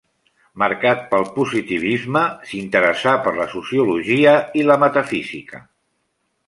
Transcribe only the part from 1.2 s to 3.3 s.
positivisme, s'interessà